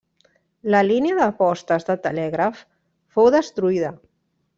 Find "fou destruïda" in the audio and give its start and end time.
3.19-3.93